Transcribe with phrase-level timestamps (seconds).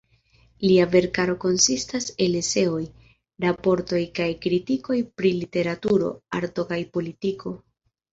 [0.67, 2.79] Lia verkaro konsistas el eseoj,
[3.45, 7.55] raportoj kaj kritikoj pri literaturo, arto kaj politiko.